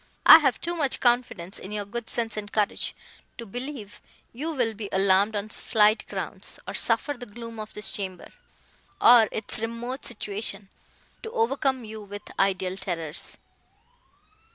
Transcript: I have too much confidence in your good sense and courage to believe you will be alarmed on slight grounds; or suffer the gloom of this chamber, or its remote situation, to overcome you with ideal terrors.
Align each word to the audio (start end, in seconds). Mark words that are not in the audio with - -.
I 0.25 0.39
have 0.39 0.59
too 0.59 0.73
much 0.75 0.99
confidence 0.99 1.59
in 1.59 1.71
your 1.71 1.85
good 1.85 2.09
sense 2.09 2.35
and 2.35 2.51
courage 2.51 2.95
to 3.37 3.45
believe 3.45 4.01
you 4.33 4.51
will 4.51 4.73
be 4.73 4.89
alarmed 4.91 5.35
on 5.35 5.51
slight 5.51 6.07
grounds; 6.07 6.57
or 6.67 6.73
suffer 6.73 7.13
the 7.13 7.27
gloom 7.27 7.59
of 7.59 7.73
this 7.73 7.91
chamber, 7.91 8.33
or 8.99 9.29
its 9.31 9.59
remote 9.59 10.03
situation, 10.05 10.69
to 11.21 11.29
overcome 11.29 11.85
you 11.85 12.01
with 12.01 12.23
ideal 12.39 12.77
terrors. 12.77 13.37